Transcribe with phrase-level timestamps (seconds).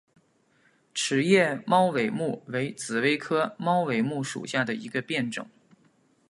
[0.95, 5.47] 齿叶猫尾木为紫葳科猫尾木属下的一个变种。